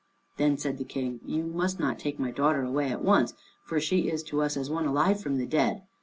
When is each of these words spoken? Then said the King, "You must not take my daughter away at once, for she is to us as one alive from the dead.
Then 0.37 0.57
said 0.57 0.79
the 0.79 0.83
King, 0.83 1.19
"You 1.23 1.43
must 1.43 1.79
not 1.79 1.99
take 1.99 2.17
my 2.17 2.31
daughter 2.31 2.63
away 2.63 2.89
at 2.89 3.03
once, 3.03 3.35
for 3.63 3.79
she 3.79 4.09
is 4.09 4.23
to 4.23 4.41
us 4.41 4.57
as 4.57 4.67
one 4.67 4.87
alive 4.87 5.21
from 5.21 5.37
the 5.37 5.45
dead. 5.45 5.83